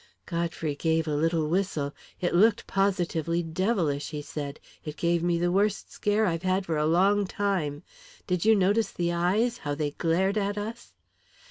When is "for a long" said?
6.65-7.27